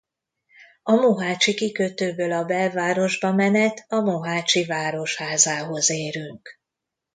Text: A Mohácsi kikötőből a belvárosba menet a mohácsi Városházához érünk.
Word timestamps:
A 0.83 0.91
Mohácsi 0.91 1.53
kikötőből 1.53 2.31
a 2.31 2.43
belvárosba 2.45 3.33
menet 3.33 3.85
a 3.89 3.99
mohácsi 3.99 4.65
Városházához 4.65 5.89
érünk. 5.89 6.59